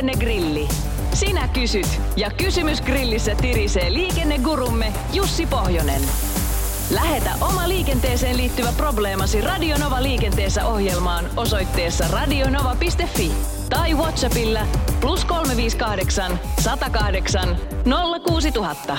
Liikennegrilli. 0.00 0.68
Sinä 1.14 1.48
kysyt 1.48 2.00
ja 2.16 2.30
kysymys 2.30 2.80
grillissä 2.80 3.34
tirisee 3.34 3.92
liikennegurumme 3.92 4.92
Jussi 5.12 5.46
Pohjonen. 5.46 6.00
Lähetä 6.90 7.30
oma 7.40 7.68
liikenteeseen 7.68 8.36
liittyvä 8.36 8.72
probleemasi 8.76 9.40
Radionova 9.40 10.02
liikenteessä 10.02 10.66
ohjelmaan 10.66 11.24
osoitteessa 11.36 12.04
radionova.fi 12.08 13.32
tai 13.70 13.94
Whatsappilla 13.94 14.60
plus 15.00 15.24
358 15.24 16.40
108 16.60 17.56
06000. 18.26 18.98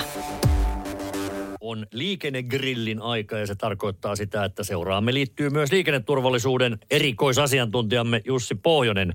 On 1.60 1.86
liikennegrillin 1.92 3.02
aika 3.02 3.38
ja 3.38 3.46
se 3.46 3.54
tarkoittaa 3.54 4.16
sitä, 4.16 4.44
että 4.44 4.64
seuraamme 4.64 5.14
liittyy 5.14 5.50
myös 5.50 5.72
liikenneturvallisuuden 5.72 6.78
erikoisasiantuntijamme 6.90 8.22
Jussi 8.24 8.54
Pohjonen. 8.54 9.14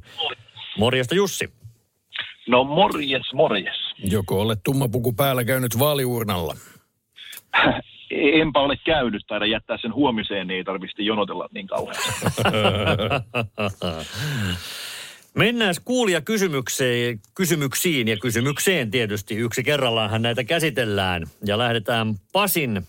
Morjesta 0.78 1.16
Jussi. 1.16 1.57
No 2.48 2.64
morjes, 2.64 3.34
morjes. 3.34 3.76
Joko 4.04 4.42
olet 4.42 4.60
tummapuku 4.64 5.14
päällä 5.14 5.44
käynyt 5.44 5.80
vaaliurnalla? 5.80 6.56
Enpä 8.12 8.60
ole 8.60 8.78
käynyt, 8.86 9.24
taida 9.28 9.46
jättää 9.46 9.78
sen 9.82 9.94
huomiseen, 9.94 10.48
niin 10.48 10.58
ei 10.58 10.64
tarvitse 10.64 11.04
jonotella 11.04 11.50
niin 11.54 11.68
kauan. 11.68 11.96
Mennään 15.38 15.76
kuulia 15.86 16.22
kysymykseen, 16.22 17.20
kysymyksiin 17.36 18.08
ja 18.08 18.18
kysymykseen 18.18 18.92
tietysti. 18.92 19.36
Yksi 19.36 19.64
kerrallaanhan 19.64 20.22
näitä 20.22 20.44
käsitellään 20.44 21.24
ja 21.46 21.58
lähdetään 21.58 22.16
Pasin 22.34 22.82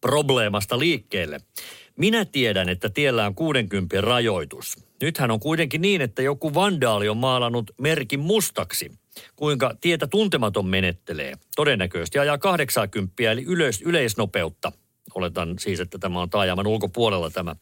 probleemasta 0.00 0.78
liikkeelle. 0.78 1.40
Minä 1.98 2.24
tiedän, 2.24 2.68
että 2.68 2.88
tiellä 2.88 3.26
on 3.26 3.34
60 3.34 4.00
rajoitus. 4.00 4.76
Nythän 5.02 5.30
on 5.30 5.40
kuitenkin 5.40 5.80
niin, 5.80 6.00
että 6.00 6.22
joku 6.22 6.54
vandaali 6.54 7.08
on 7.08 7.16
maalannut 7.16 7.70
merkin 7.80 8.20
mustaksi. 8.20 8.90
Kuinka 9.36 9.74
tietä 9.80 10.06
tuntematon 10.06 10.66
menettelee. 10.66 11.34
Todennäköisesti 11.56 12.18
ajaa 12.18 12.38
80 12.38 13.32
eli 13.32 13.44
yleis- 13.44 13.82
yleisnopeutta. 13.82 14.72
Oletan 15.14 15.58
siis, 15.58 15.80
että 15.80 15.98
tämä 15.98 16.20
on 16.20 16.30
taajaman 16.30 16.66
ulkopuolella 16.66 17.30
tämä 17.30 17.56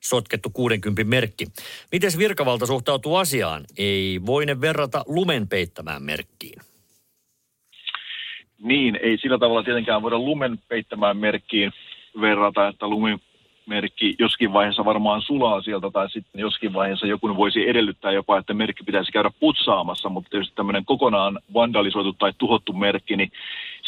sotkettu 0.00 0.50
60 0.50 1.04
merkki. 1.04 1.46
Miten 1.92 2.10
virkavalta 2.18 2.66
suhtautuu 2.66 3.16
asiaan? 3.16 3.64
Ei 3.78 4.20
voine 4.26 4.60
verrata 4.60 5.04
lumen 5.06 5.48
peittämään 5.48 6.02
merkkiin. 6.02 6.60
Niin, 8.62 8.98
ei 9.02 9.18
sillä 9.18 9.38
tavalla 9.38 9.62
tietenkään 9.62 10.02
voida 10.02 10.18
lumen 10.18 10.58
peittämään 10.68 11.16
merkkiin 11.16 11.72
verrata, 12.20 12.68
että 12.68 12.88
lumen 12.88 13.18
merkki 13.68 14.14
joskin 14.18 14.52
vaiheessa 14.52 14.84
varmaan 14.84 15.22
sulaa 15.22 15.62
sieltä 15.62 15.90
tai 15.90 16.10
sitten 16.10 16.40
joskin 16.40 16.72
vaiheessa 16.72 17.06
joku 17.06 17.36
voisi 17.36 17.68
edellyttää 17.68 18.12
jopa, 18.12 18.38
että 18.38 18.54
merkki 18.54 18.84
pitäisi 18.84 19.12
käydä 19.12 19.30
putsaamassa, 19.40 20.08
mutta 20.08 20.30
tietysti 20.30 20.56
tämmöinen 20.56 20.84
kokonaan 20.84 21.38
vandalisoitu 21.54 22.12
tai 22.12 22.32
tuhottu 22.38 22.72
merkki, 22.72 23.16
niin 23.16 23.32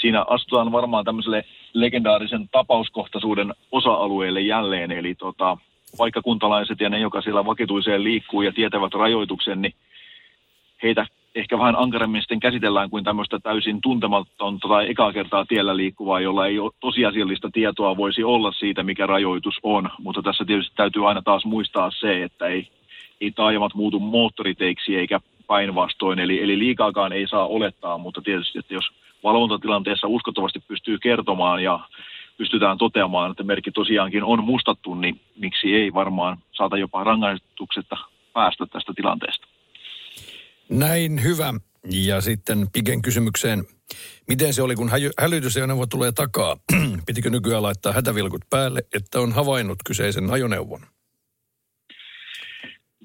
siinä 0.01 0.25
astutaan 0.29 0.73
varmaan 0.73 1.05
tämmöiselle 1.05 1.45
legendaarisen 1.73 2.49
tapauskohtaisuuden 2.49 3.55
osa-alueelle 3.73 4.41
jälleen, 4.41 4.93
eli 4.93 5.15
tota, 5.15 5.57
paikkakuntalaiset 5.99 6.81
ja 6.81 6.89
ne, 6.89 6.99
joka 6.99 7.23
siellä 7.23 7.45
vakituiseen 7.45 8.05
liikkuu 8.05 8.43
ja 8.43 8.53
tietävät 8.53 8.95
rajoituksen, 8.95 9.63
niin 9.63 9.75
heitä 10.83 11.07
ehkä 11.35 11.59
vähän 11.59 11.77
ankaremmin 11.79 12.23
sitten 12.23 12.41
käsitellään 12.41 12.91
kuin 12.91 13.05
tämmöistä 13.05 13.39
täysin 13.39 13.81
tuntematonta 13.81 14.69
tai 14.69 14.91
ekaa 14.91 15.13
kertaa 15.13 15.45
tiellä 15.45 15.77
liikkuvaa, 15.77 16.21
jolla 16.21 16.47
ei 16.47 16.59
ole 16.59 16.73
tosiasiallista 16.81 17.51
tietoa 17.53 17.97
voisi 17.97 18.25
olla 18.25 18.53
siitä, 18.53 18.83
mikä 18.83 19.07
rajoitus 19.07 19.55
on. 19.63 19.91
Mutta 19.99 20.23
tässä 20.23 20.45
tietysti 20.45 20.77
täytyy 20.77 21.09
aina 21.09 21.23
taas 21.23 21.45
muistaa 21.45 21.91
se, 21.91 22.23
että 22.23 22.47
ei, 22.47 22.69
ei 23.21 23.31
taajamat 23.31 23.75
muutu 23.75 24.01
moottoriteiksi 24.01 24.97
eikä 24.97 25.21
päinvastoin. 25.47 26.19
Eli, 26.19 26.43
eli 26.43 26.59
liikaakaan 26.59 27.13
ei 27.13 27.27
saa 27.29 27.47
olettaa, 27.47 27.99
mutta 27.99 28.23
tietysti, 28.23 28.59
että 28.59 28.75
jos 28.75 28.91
valvontatilanteessa 29.25 30.07
uskottavasti 30.07 30.61
pystyy 30.69 30.99
kertomaan 30.99 31.63
ja 31.63 31.81
pystytään 32.39 32.79
toteamaan, 32.79 33.31
että 33.31 33.43
merkki 33.43 33.71
tosiaankin 33.71 34.25
on 34.25 34.45
mustattu, 34.45 34.95
niin 34.95 35.21
miksi 35.39 35.75
ei 35.75 35.95
varmaan 35.95 36.39
saata 36.53 36.79
jopa 36.79 37.05
rangaistuksetta 37.05 37.97
päästä 38.33 38.67
tästä 38.67 38.93
tilanteesta. 38.97 39.50
Näin 40.71 41.23
hyvä. 41.23 41.55
Ja 42.07 42.21
sitten 42.21 42.67
Piken 42.73 43.03
kysymykseen, 43.03 43.65
miten 44.29 44.55
se 44.55 44.63
oli, 44.63 44.75
kun 44.75 44.89
häly- 44.89 45.13
hälytysajoneuvo 45.21 45.87
tulee 45.87 46.13
takaa? 46.13 46.57
Pitikö 47.07 47.31
nykyään 47.31 47.63
laittaa 47.63 47.93
hätävilkut 47.93 48.41
päälle, 48.51 48.81
että 48.95 49.21
on 49.21 49.33
havainnut 49.33 49.79
kyseisen 49.87 50.31
ajoneuvon? 50.31 50.81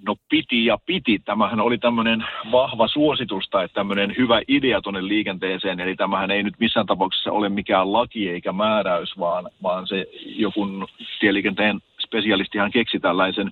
No 0.08 0.16
piti 0.30 0.66
ja 0.66 0.78
piti. 0.86 1.20
Tämähän 1.20 1.60
oli 1.60 1.78
tämmöinen 1.78 2.26
vahva 2.52 2.88
suositus 2.88 3.50
tai 3.50 3.70
tämmöinen 3.70 4.16
hyvä 4.18 4.42
idea 4.48 4.82
tuonne 4.82 5.08
liikenteeseen. 5.08 5.80
Eli 5.80 5.96
tämähän 5.96 6.32
ei 6.32 6.44
nyt 6.44 6.60
missään 6.60 6.86
tapauksessa 6.86 7.32
ole 7.32 7.50
mikään 7.50 7.94
laki 7.94 8.30
eikä 8.30 8.52
määräys, 8.52 9.20
vaan, 9.20 9.50
vaan 9.64 9.88
se 9.88 10.06
joku 10.26 10.68
tieliikenteen 11.20 11.80
spesialistihan 12.00 12.72
keksi 12.72 13.00
tällaisen 13.00 13.52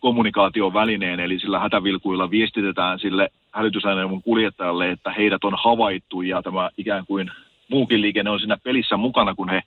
kommunikaation 0.00 0.74
välineen, 0.74 1.20
eli 1.20 1.38
sillä 1.38 1.58
hätävilkuilla 1.58 2.30
viestitetään 2.30 2.98
sille 2.98 3.28
hälytysajoneuvon 3.52 4.22
kuljettajalle, 4.22 4.90
että 4.90 5.10
heidät 5.10 5.44
on 5.44 5.54
havaittu 5.64 6.22
ja 6.22 6.42
tämä 6.42 6.70
ikään 6.76 7.06
kuin 7.06 7.30
muukin 7.70 8.02
liikenne 8.02 8.30
on 8.30 8.40
siinä 8.40 8.56
pelissä 8.56 8.96
mukana, 8.96 9.34
kun 9.34 9.48
he 9.48 9.62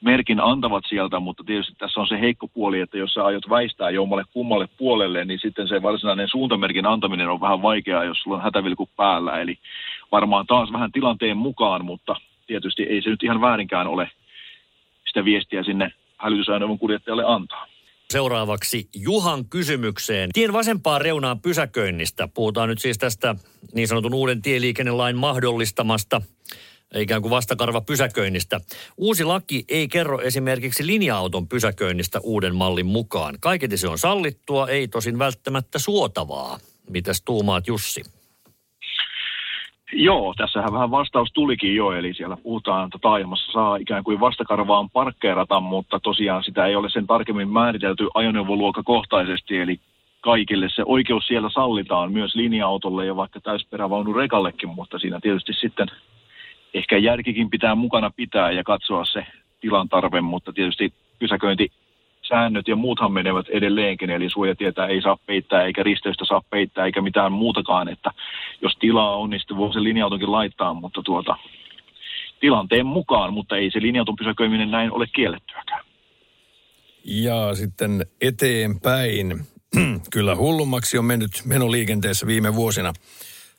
merkin 0.00 0.40
antavat 0.40 0.84
sieltä, 0.88 1.20
mutta 1.20 1.44
tietysti 1.44 1.74
tässä 1.78 2.00
on 2.00 2.06
se 2.06 2.20
heikko 2.20 2.48
puoli, 2.48 2.80
että 2.80 2.98
jos 2.98 3.14
sä 3.14 3.24
aiot 3.24 3.50
väistää 3.50 3.90
jommalle 3.90 4.24
kummalle 4.32 4.68
puolelle, 4.78 5.24
niin 5.24 5.38
sitten 5.38 5.68
se 5.68 5.82
varsinainen 5.82 6.28
suuntamerkin 6.28 6.86
antaminen 6.86 7.28
on 7.28 7.40
vähän 7.40 7.62
vaikeaa, 7.62 8.04
jos 8.04 8.18
sulla 8.18 8.36
on 8.36 8.42
hätävilku 8.42 8.88
päällä. 8.96 9.40
Eli 9.40 9.58
varmaan 10.12 10.46
taas 10.46 10.72
vähän 10.72 10.92
tilanteen 10.92 11.36
mukaan, 11.36 11.84
mutta 11.84 12.16
tietysti 12.46 12.82
ei 12.82 13.02
se 13.02 13.10
nyt 13.10 13.22
ihan 13.22 13.40
väärinkään 13.40 13.86
ole 13.86 14.10
sitä 15.06 15.24
viestiä 15.24 15.62
sinne 15.62 15.92
hälytysajoneuvon 16.18 16.78
kuljettajalle 16.78 17.24
antaa. 17.26 17.66
Seuraavaksi 18.10 18.88
Juhan 18.94 19.44
kysymykseen. 19.44 20.30
Tien 20.32 20.52
vasempaan 20.52 21.00
reunaan 21.00 21.40
pysäköinnistä. 21.40 22.28
Puhutaan 22.34 22.68
nyt 22.68 22.78
siis 22.78 22.98
tästä 22.98 23.34
niin 23.74 23.88
sanotun 23.88 24.14
uuden 24.14 24.42
tieliikennelain 24.42 25.16
mahdollistamasta 25.16 26.22
ikään 26.94 27.22
kuin 27.22 27.30
vastakarva 27.30 27.80
pysäköinnistä. 27.80 28.60
Uusi 28.96 29.24
laki 29.24 29.64
ei 29.68 29.88
kerro 29.88 30.20
esimerkiksi 30.20 30.86
linja-auton 30.86 31.48
pysäköinnistä 31.48 32.20
uuden 32.22 32.54
mallin 32.54 32.86
mukaan. 32.86 33.36
Kaiketi 33.40 33.76
se 33.76 33.88
on 33.88 33.98
sallittua, 33.98 34.68
ei 34.68 34.88
tosin 34.88 35.18
välttämättä 35.18 35.78
suotavaa. 35.78 36.58
Mitäs 36.88 37.22
tuumaat 37.22 37.66
Jussi? 37.66 38.02
Joo, 39.92 40.34
tässähän 40.36 40.72
vähän 40.72 40.90
vastaus 40.90 41.28
tulikin 41.32 41.76
jo, 41.76 41.92
eli 41.92 42.14
siellä 42.14 42.36
puhutaan, 42.36 42.84
että 42.84 42.98
taajamassa 43.02 43.52
saa 43.52 43.76
ikään 43.76 44.04
kuin 44.04 44.20
vastakarvaan 44.20 44.90
parkkeerata, 44.90 45.60
mutta 45.60 46.00
tosiaan 46.00 46.44
sitä 46.44 46.66
ei 46.66 46.76
ole 46.76 46.90
sen 46.90 47.06
tarkemmin 47.06 47.48
määritelty 47.48 48.08
ajoneuvoluokakohtaisesti, 48.14 49.58
eli 49.58 49.80
kaikille 50.20 50.68
se 50.74 50.82
oikeus 50.86 51.26
siellä 51.26 51.50
sallitaan 51.50 52.12
myös 52.12 52.34
linja-autolle 52.34 53.06
ja 53.06 53.16
vaikka 53.16 53.40
täysperävaunun 53.40 54.16
rekallekin, 54.16 54.68
mutta 54.68 54.98
siinä 54.98 55.20
tietysti 55.20 55.52
sitten 55.52 55.86
ehkä 56.74 56.98
järkikin 56.98 57.50
pitää 57.50 57.74
mukana 57.74 58.10
pitää 58.16 58.50
ja 58.50 58.64
katsoa 58.64 59.04
se 59.04 59.26
tilan 59.60 59.88
tarve, 59.88 60.20
mutta 60.20 60.52
tietysti 60.52 60.92
pysäköinti 61.18 61.72
säännöt 62.30 62.68
ja 62.68 62.76
muuthan 62.76 63.12
menevät 63.12 63.46
edelleenkin, 63.48 64.10
eli 64.10 64.30
suojatietä 64.30 64.86
ei 64.86 65.02
saa 65.02 65.16
peittää, 65.26 65.64
eikä 65.64 65.82
risteystä 65.82 66.24
saa 66.24 66.42
peittää, 66.50 66.86
eikä 66.86 67.02
mitään 67.02 67.32
muutakaan, 67.32 67.88
että 67.88 68.10
jos 68.62 68.76
tilaa 68.80 69.16
on, 69.16 69.30
niin 69.30 69.40
sitten 69.40 69.56
voi 69.56 69.72
se 69.72 69.82
linja-autokin 69.82 70.32
laittaa, 70.32 70.74
mutta 70.74 71.02
tuota, 71.02 71.36
tilanteen 72.40 72.86
mukaan, 72.86 73.32
mutta 73.32 73.56
ei 73.56 73.70
se 73.70 73.82
linja-auton 73.82 74.16
pysäköiminen 74.16 74.70
näin 74.70 74.92
ole 74.92 75.06
kiellettyäkään. 75.06 75.84
Ja 77.04 77.54
sitten 77.54 78.06
eteenpäin. 78.20 79.46
Kyllä 80.12 80.36
hullummaksi 80.36 80.98
on 80.98 81.04
mennyt 81.04 81.30
menoliikenteessä 81.44 82.26
viime 82.26 82.54
vuosina. 82.54 82.92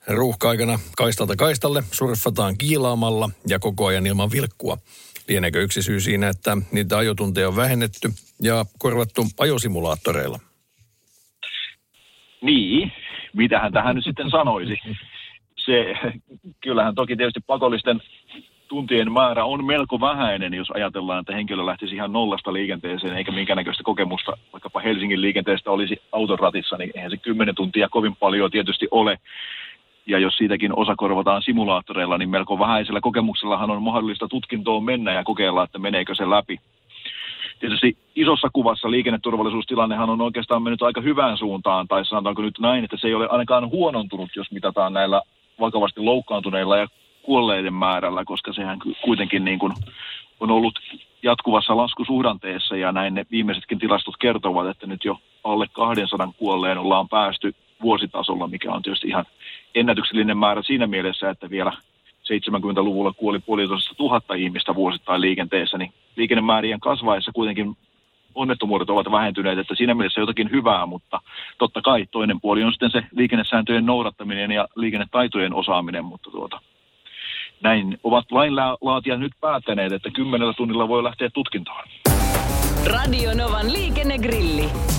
Ruuhka-aikana 0.08 0.80
kaistalta 0.98 1.36
kaistalle 1.36 1.84
surffataan 1.92 2.58
kiilaamalla 2.58 3.30
ja 3.48 3.60
koko 3.60 3.86
ajan 3.86 4.08
ilman 4.08 4.32
vilkkua. 4.32 4.78
Lieneekö 5.32 5.62
yksi 5.62 5.82
syy 5.82 6.00
siinä, 6.00 6.30
että 6.30 6.58
niitä 6.72 6.98
ajotunteja 6.98 7.48
on 7.48 7.56
vähennetty 7.56 8.10
ja 8.42 8.66
korvattu 8.80 9.22
ajosimulaattoreilla? 9.40 10.40
Niin, 12.42 12.92
mitähän 13.34 13.74
tähän 13.74 13.96
nyt 13.96 14.04
sitten 14.04 14.30
sanoisi? 14.30 14.78
Se, 15.66 15.96
kyllähän 16.64 16.96
toki 16.96 17.16
tietysti 17.16 17.40
pakollisten 17.48 18.02
tuntien 18.68 19.12
määrä 19.12 19.46
on 19.46 19.66
melko 19.66 20.00
vähäinen, 20.00 20.54
jos 20.54 20.72
ajatellaan, 20.72 21.20
että 21.20 21.36
henkilö 21.36 21.66
lähtisi 21.66 21.96
ihan 21.96 22.14
nollasta 22.14 22.54
liikenteeseen, 22.54 23.18
eikä 23.18 23.32
minkäännäköistä 23.32 23.84
kokemusta 23.84 24.38
vaikkapa 24.54 24.80
Helsingin 24.80 25.22
liikenteestä 25.22 25.72
olisi 25.72 26.02
autoratissa, 26.12 26.78
niin 26.78 26.92
eihän 26.96 27.12
se 27.12 27.18
kymmenen 27.18 27.56
tuntia 27.56 27.90
kovin 27.90 28.16
paljon 28.16 28.52
tietysti 28.52 28.88
ole 28.92 29.18
ja 30.06 30.20
jos 30.20 30.38
siitäkin 30.38 30.76
osa 30.76 30.96
korvataan 30.98 31.42
simulaattoreilla, 31.42 32.18
niin 32.18 32.30
melko 32.30 32.60
vähäisellä 32.60 33.02
kokemuksellahan 33.02 33.72
on 33.72 33.84
mahdollista 33.84 34.28
tutkintoon 34.28 34.84
mennä 34.84 35.14
ja 35.14 35.24
kokeilla, 35.24 35.64
että 35.64 35.80
meneekö 35.80 36.16
se 36.16 36.30
läpi. 36.30 36.60
tietysti 37.60 37.98
isossa 38.16 38.50
kuvassa 38.54 38.92
liikenneturvallisuustilannehan 38.92 40.10
on 40.10 40.22
oikeastaan 40.22 40.64
mennyt 40.64 40.82
aika 40.82 41.02
hyvään 41.02 41.38
suuntaan, 41.38 41.88
tai 41.88 42.06
sanotaanko 42.06 42.42
nyt 42.42 42.60
näin, 42.60 42.84
että 42.84 42.98
se 42.98 43.08
ei 43.08 43.14
ole 43.14 43.28
ainakaan 43.32 43.70
huonontunut, 43.70 44.30
jos 44.36 44.52
mitataan 44.52 44.94
näillä 44.94 45.22
vakavasti 45.60 46.02
loukkaantuneilla 46.02 46.78
ja 46.78 46.88
kuolleiden 47.22 47.74
määrällä, 47.74 48.26
koska 48.26 48.54
sehän 48.54 48.80
kuitenkin 49.04 49.46
niin 49.46 49.60
kuin 49.60 49.74
on 50.40 50.52
ollut 50.52 50.80
jatkuvassa 51.24 51.78
laskusuhdanteessa 51.78 52.76
ja 52.76 52.92
näin 52.92 53.14
ne 53.14 53.26
viimeisetkin 53.32 53.80
tilastot 53.80 54.18
kertovat, 54.18 54.68
että 54.68 54.88
nyt 54.88 55.06
jo 55.06 55.18
alle 55.44 55.68
200 55.74 56.34
kuolleen 56.38 56.78
ollaan 56.78 57.10
päästy 57.10 57.56
vuositasolla, 57.82 58.48
mikä 58.48 58.72
on 58.72 58.82
tietysti 58.82 59.08
ihan 59.08 59.26
ennätyksellinen 59.76 60.38
määrä 60.38 60.62
siinä 60.64 60.88
mielessä, 60.88 61.30
että 61.30 61.50
vielä 61.50 61.72
70-luvulla 62.24 63.14
kuoli 63.14 63.40
puolitoista 63.40 63.96
tuhatta 63.96 64.34
ihmistä 64.34 64.76
vuosittain 64.76 65.22
liikenteessä, 65.22 65.78
niin 65.78 65.94
liikennemäärien 66.16 66.80
kasvaessa 66.80 67.32
kuitenkin 67.32 67.78
onnettomuudet 68.36 68.90
ovat 68.90 69.12
vähentyneet, 69.12 69.60
että 69.60 69.76
siinä 69.76 69.94
mielessä 69.94 70.22
jotakin 70.22 70.52
hyvää, 70.52 70.86
mutta 70.86 71.22
totta 71.58 71.82
kai 71.82 72.06
toinen 72.12 72.42
puoli 72.42 72.64
on 72.64 72.72
sitten 72.72 72.92
se 72.92 73.04
liikennesääntöjen 73.12 73.86
noudattaminen 73.86 74.52
ja 74.52 74.68
liikennetaitojen 74.76 75.54
osaaminen, 75.54 76.06
mutta 76.06 76.32
tuota, 76.32 76.62
näin 77.62 77.98
ovat 78.04 78.32
lainlaatijat 78.32 79.20
nyt 79.20 79.34
päättäneet, 79.42 79.92
että 79.92 80.10
kymmenellä 80.10 80.54
tunnilla 80.54 80.88
voi 80.88 81.04
lähteä 81.04 81.30
tutkintaan. 81.34 81.90
Radio 82.86 83.34
Novan 83.34 83.74
liikennegrilli. 83.74 84.91